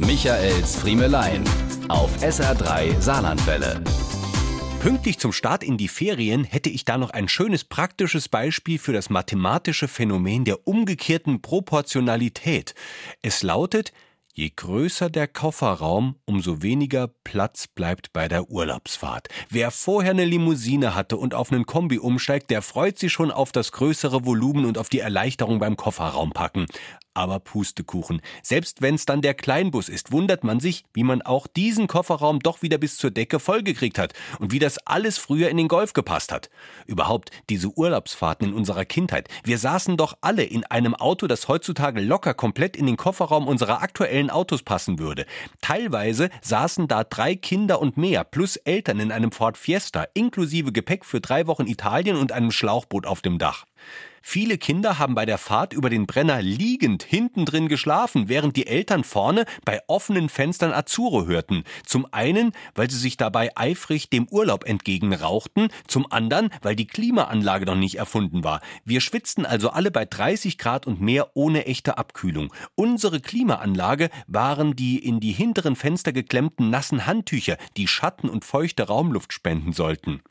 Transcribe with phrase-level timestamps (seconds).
[0.00, 1.42] Michaels Friemelein
[1.88, 3.82] auf SR3 Saarlandwelle.
[4.78, 8.92] Pünktlich zum Start in die Ferien hätte ich da noch ein schönes praktisches Beispiel für
[8.92, 12.76] das mathematische Phänomen der umgekehrten Proportionalität.
[13.22, 13.92] Es lautet,
[14.34, 19.26] Je größer der Kofferraum, umso weniger Platz bleibt bei der Urlaubsfahrt.
[19.50, 23.50] Wer vorher eine Limousine hatte und auf einen Kombi umsteigt, der freut sich schon auf
[23.50, 26.66] das größere Volumen und auf die Erleichterung beim Kofferraumpacken
[27.18, 28.22] aber Pustekuchen.
[28.42, 32.62] Selbst wenn's dann der Kleinbus ist, wundert man sich, wie man auch diesen Kofferraum doch
[32.62, 36.32] wieder bis zur Decke vollgekriegt hat und wie das alles früher in den Golf gepasst
[36.32, 36.48] hat.
[36.86, 39.28] Überhaupt diese Urlaubsfahrten in unserer Kindheit.
[39.44, 43.82] Wir saßen doch alle in einem Auto, das heutzutage locker komplett in den Kofferraum unserer
[43.82, 45.26] aktuellen Autos passen würde.
[45.60, 51.04] Teilweise saßen da drei Kinder und mehr plus Eltern in einem Ford Fiesta inklusive Gepäck
[51.04, 53.64] für drei Wochen Italien und einem Schlauchboot auf dem Dach.
[54.22, 58.66] Viele Kinder haben bei der Fahrt über den Brenner liegend hinten drin geschlafen, während die
[58.66, 61.64] Eltern vorne bei offenen Fenstern Azuro hörten.
[61.84, 67.66] Zum einen, weil sie sich dabei eifrig dem Urlaub entgegenrauchten, zum anderen, weil die Klimaanlage
[67.66, 68.60] noch nicht erfunden war.
[68.84, 72.52] Wir schwitzten also alle bei 30 Grad und mehr ohne echte Abkühlung.
[72.74, 78.84] Unsere Klimaanlage waren die in die hinteren Fenster geklemmten nassen Handtücher, die Schatten und feuchte
[78.84, 80.22] Raumluft spenden sollten.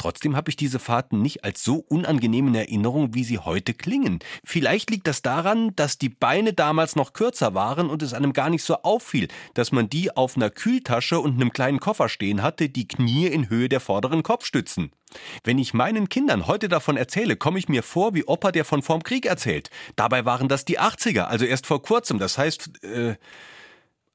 [0.00, 4.20] Trotzdem habe ich diese Fahrten nicht als so unangenehm in Erinnerung, wie sie heute klingen.
[4.42, 8.48] Vielleicht liegt das daran, dass die Beine damals noch kürzer waren und es einem gar
[8.48, 12.70] nicht so auffiel, dass man die auf einer Kühltasche und einem kleinen Koffer stehen hatte,
[12.70, 14.90] die Knie in Höhe der vorderen Kopfstützen.
[15.44, 18.80] Wenn ich meinen Kindern heute davon erzähle, komme ich mir vor wie Opa, der von
[18.80, 19.68] vorm Krieg erzählt.
[19.96, 22.18] Dabei waren das die 80er, also erst vor kurzem.
[22.18, 23.16] Das heißt, äh,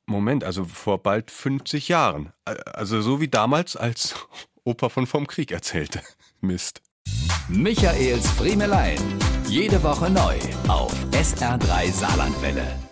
[0.07, 2.33] Moment, also vor bald 50 Jahren.
[2.43, 4.15] Also so wie damals, als
[4.65, 6.01] Opa von vom Krieg erzählte.
[6.41, 6.81] Mist.
[7.47, 8.99] Michaels Friemelein.
[9.47, 12.84] Jede Woche neu auf SR3 Saarlandwelle.